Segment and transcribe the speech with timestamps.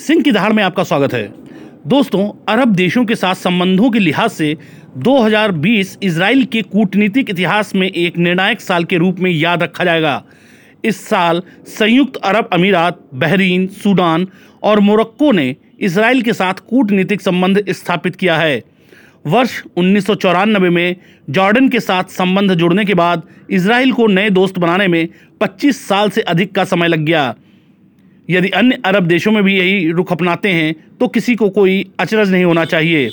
[0.00, 1.32] सिंह की दहाड़ में आपका स्वागत है।
[1.86, 4.56] दोस्तों, अरब देशों के साथ संबंधों के लिहाज से
[4.96, 10.22] 2020 इसराइल के कूटनीतिक इतिहास में एक निर्णायक साल के रूप में याद रखा जाएगा।
[10.84, 14.26] इस साल संयुक्त अरब अमीरात, बहरीन, सूडान
[14.62, 18.62] और मोरक्को ने इसराइल के साथ कूटनीतिक संबंध स्थापित किया है।
[19.26, 20.96] वर्ष उन्नीस सौ चौरानबे में
[21.30, 25.08] जॉर्डन के साथ संबंध जुड़ने के बाद इसराइल को नए दोस्त बनाने में
[25.40, 27.34] 25 साल से अधिक का समय लग गया।
[28.30, 32.30] यदि अन्य अरब देशों में भी यही रुख अपनाते हैं तो किसी को कोई अचरज
[32.30, 33.10] नहीं होना चाहिए।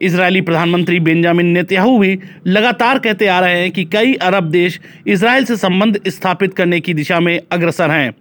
[0.00, 5.44] इजरायली प्रधानमंत्री बेंजामिन नेतन्याहू भी लगातार कहते आ रहे हैं कि कई अरब देश इसराइल
[5.44, 8.12] से संबंध स्थापित करने की दिशा में अग्रसर हैं।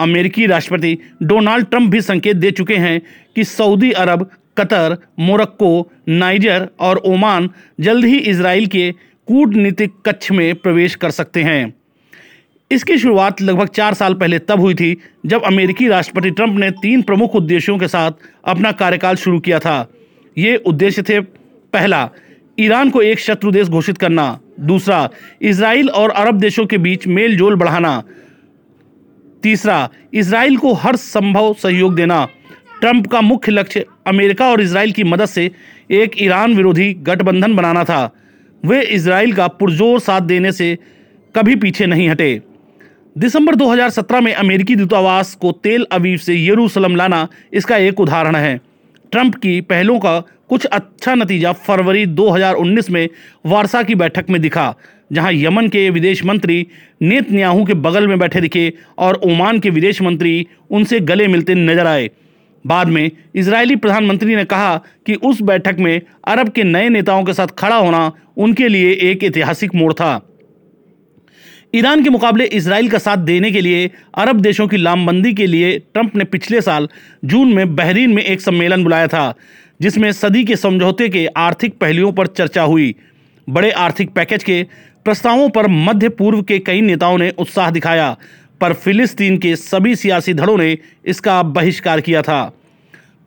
[0.00, 3.00] अमेरिकी राष्ट्रपति डोनाल्ड ट्रंप भी संकेत दे चुके हैं
[3.36, 8.90] कि Saudi Arab, Qatar, Morocco, Niger और ओमान जल्द ही इसराइल के
[9.28, 11.81] कूटनीतिक कक्ष में प्रवेश कर सकते हैं।
[12.72, 17.02] इसकी शुरुआत लगभग चार साल पहले तब हुई थी, जब अमेरिकी राष्ट्रपति ट्रंप ने तीन
[17.02, 18.10] प्रमुख उद्देश्यों के साथ
[18.44, 19.86] अपना कार्यकाल शुरू किया था।
[20.36, 22.08] ये उद्देश्य थे, पहला,
[22.58, 25.08] ईरान को एक शत्रु देश घोषित करना। दूसरा
[25.42, 28.02] इसराइल और अरब देशों के बीच मेल जोल बढ़ाना।
[29.42, 32.24] तीसरा इसराइल को हर संभव सहयोग देना।
[32.80, 35.50] ट्रंप का मुख्य लक्ष्य अमेरिका और इसराइल की मदद से
[35.90, 38.10] एक ईरान विरोधी गठबंधन बनाना था।
[38.62, 40.78] वे इसराइल का पुरजोर साथ देने से
[41.34, 42.40] कभी पीछे नहीं हटे।
[43.16, 48.56] दिसंबर 2017 में अमेरिकी दूतावास को तेल अवीव से यरूशलेम लाना इसका एक उदाहरण है।
[49.12, 50.18] ट्रंप की पहलों का
[50.48, 53.08] कुछ अच्छा नतीजा फरवरी 2019 में
[53.46, 54.74] वारसा की बैठक में दिखा,
[55.12, 56.66] जहाँ यमन के विदेश मंत्री
[57.02, 61.86] नेतन्याहू के बगल में बैठे दिखे और ओमान के विदेश मंत्री उनसे गले मिलते नज़र
[61.86, 62.10] आए।
[62.64, 67.32] बाद में इजरायली प्रधानमंत्री ने कहा कि उस बैठक में अरब के नए नेताओं के
[67.32, 70.20] साथ खड़ा होना उनके लिए एक ऐतिहासिक मोड़ था।
[71.74, 75.78] ईरान के मुकाबले इसराइल का साथ देने के लिए अरब देशों की लामबंदी के लिए
[75.94, 76.88] ट्रंप ने पिछले साल
[77.24, 79.34] जून में बहरीन में एक सम्मेलन बुलाया था,
[79.80, 82.94] जिसमें सदी के समझौते के आर्थिक पहलुओं पर चर्चा हुई।
[83.48, 84.62] बड़े आर्थिक पैकेज के
[85.04, 88.16] प्रस्तावों पर मध्य पूर्व के कई नेताओं ने उत्साह दिखाया,
[88.60, 92.52] पर फिलिस्तीन के सभी सियासी धड़ों ने इसका बहिष्कार किया था।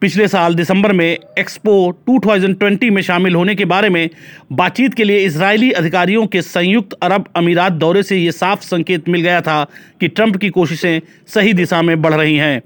[0.01, 1.73] पिछले साल दिसंबर में एक्सपो
[2.09, 4.09] 2020 में शामिल होने के बारे में
[4.51, 9.21] बातचीत के लिए इजरायली अधिकारियों के संयुक्त अरब अमीरात दौरे से ये साफ़ संकेत मिल
[9.21, 9.63] गया था
[9.99, 12.59] कि ट्रंप की कोशिशें सही दिशा में बढ़ रही हैं।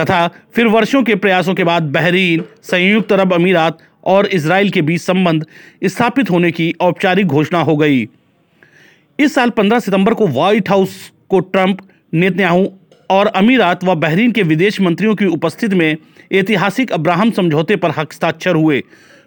[0.00, 5.00] तथा फिर वर्षों के प्रयासों के बाद बहरीन, संयुक्त अरब अमीरात और इसराइल के बीच
[5.00, 5.46] संबंध
[5.84, 8.08] स्थापित होने की औपचारिक घोषणा हो गई।
[9.18, 11.78] इस साल 15 सितंबर को व्हाइट हाउस को ट्रंप,
[12.14, 12.64] नेतन्याहू
[13.10, 15.96] और अमीरात व बहरीन के विदेश मंत्रियों की उपस्थिति में
[16.32, 18.82] ऐतिहासिक अब्राहम समझौते पर हस्ताक्षर हुए,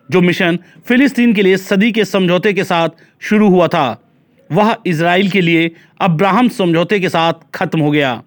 [0.10, 2.90] जो मिशन फिलिस्तीन के लिए सदी के समझौते के साथ
[3.20, 4.02] शुरू हुआ था।
[4.50, 5.72] वह इसराइल के लिए
[6.02, 8.22] अब्राहम समझौते के साथ खत्म हो गया।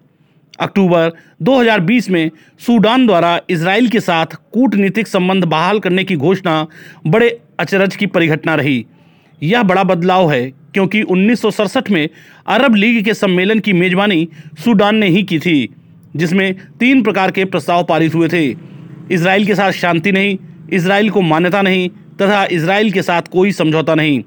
[0.59, 1.11] अक्टूबर
[1.41, 6.67] 2020 में सूडान द्वारा इसराइल के साथ कूटनीतिक संबंध बहाल करने की घोषणा
[7.07, 7.29] बड़े
[7.59, 8.85] अचरज की परिघटना रही।
[9.41, 12.09] यह बड़ा बदलाव है क्योंकि उन्नीस सौ सड़सठ में
[12.47, 14.27] अरब लीग के सम्मेलन की मेजबानी
[14.63, 15.69] सूडान ने ही की थी,
[16.15, 18.45] जिसमें तीन प्रकार के प्रस्ताव पारित हुए थे।
[19.11, 20.37] इसराइल के साथ शांति नहीं,
[20.73, 21.89] इसराइल को मान्यता नहीं,
[22.21, 24.21] तथा इसराइल के साथ कोई समझौता नहीं।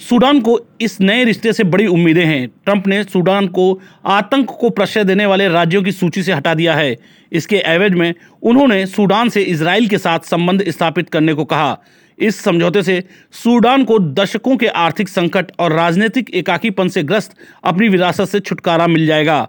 [0.00, 4.70] सूडान को इस नए रिश्ते से बड़ी उम्मीदें हैं। ट्रंप ने सूडान को आतंक को
[4.70, 6.96] प्रश्रय देने वाले राज्यों की सूची से हटा दिया है।
[7.32, 11.78] इसके एवज में उन्होंने सूडान से इसराइल के साथ संबंध स्थापित करने को कहा।
[12.18, 13.02] इस समझौते से
[13.32, 18.86] सूडान को दशकों के आर्थिक संकट और राजनीतिक एकाकीपन से ग्रस्त अपनी विरासत से छुटकारा
[18.86, 19.48] मिल जाएगा।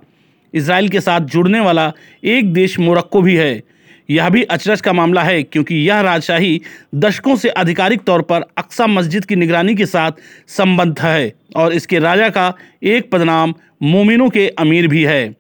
[0.54, 1.92] इसराइल के साथ जुड़ने वाला
[2.24, 3.64] एक देश मोरक्को भी है।
[4.10, 6.62] यह भी अचरज का मामला है, क्योंकि यह राजशाही
[6.96, 10.12] दशकों से आधिकारिक तौर पर अक्सा मस्जिद की निगरानी के साथ
[10.48, 12.54] संबद्ध है और इसके राजा का
[12.84, 13.54] एक पदनाम
[13.84, 15.36] मोमिनों के अमीर भी है।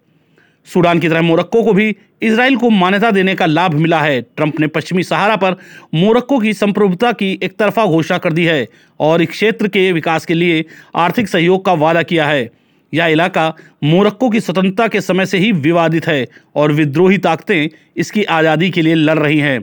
[0.67, 4.59] सूडान की तरह मोरक्को को भी इसराइल को मान्यता देने का लाभ मिला है। ट्रंप
[4.59, 5.55] ने पश्चिमी सहारा पर
[5.95, 8.67] मोरक्को की संप्रभुता की एक तरफा घोषणा कर दी है
[8.99, 10.63] और इस क्षेत्र के विकास के लिए
[10.95, 12.49] आर्थिक सहयोग का वादा किया है।
[12.93, 13.53] यह इलाका
[13.83, 18.81] मोरक्को की स्वतंत्रता के समय से ही विवादित है और विद्रोही ताकतें इसकी आज़ादी के
[18.81, 19.59] लिए लड़ रही हैं।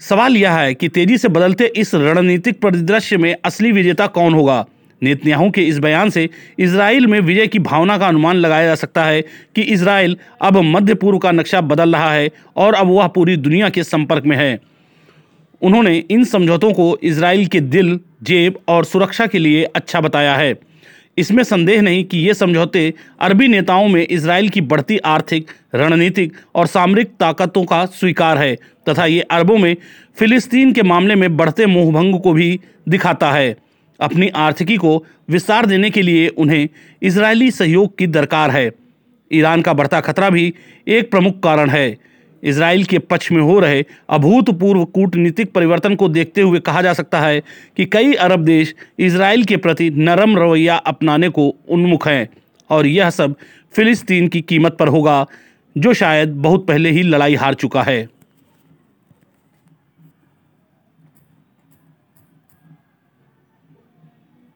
[0.00, 4.64] सवाल यह है कि तेज़ी से बदलते इस रणनीतिक परिदृश्य में असली विजेता कौन होगा?
[5.02, 6.28] नेतन्याहू के इस बयान से
[6.58, 9.20] इसराइल में विजय की भावना का अनुमान लगाया जा सकता है
[9.54, 13.68] कि इसराइल अब मध्य पूर्व का नक्शा बदल रहा है और अब वह पूरी दुनिया
[13.68, 14.58] के संपर्क में है।
[15.62, 20.52] उन्होंने इन समझौतों को इसराइल के दिल, जेब और सुरक्षा के लिए अच्छा बताया है।
[21.18, 26.66] इसमें संदेह नहीं कि ये समझौते अरबी नेताओं में इसराइल की बढ़ती आर्थिक, रणनीतिक और
[26.66, 28.54] सामरिक ताकतों का स्वीकार है
[28.88, 29.76] तथा ये अरबों में
[30.18, 33.56] फिलिस्तीन के मामले में बढ़ते मोहभंग को भी दिखाता है।
[34.00, 36.68] अपनी आर्थिकी को विस्तार देने के लिए उन्हें
[37.02, 38.70] इजरायली सहयोग की दरकार है।
[39.30, 40.52] ईरान का बढ़ता खतरा भी
[40.88, 42.07] एक प्रमुख कारण है।
[42.42, 47.20] इसराइल के पक्ष में हो रहे अभूतपूर्व कूटनीतिक परिवर्तन को देखते हुए कहा जा सकता
[47.20, 47.40] है
[47.76, 52.28] कि कई अरब देश इसराइल के प्रति नरम रवैया अपनाने को उन्मुख हैं
[52.70, 53.34] और यह सब
[53.74, 55.26] फिलिस्तीन की कीमत पर होगा,
[55.76, 58.08] जो शायद बहुत पहले ही लड़ाई हार चुका है।